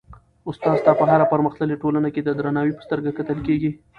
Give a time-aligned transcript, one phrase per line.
[0.49, 3.71] استاد ته په هره پرمختللي ټولنه کي د درناوي په سترګه کتل کيږي.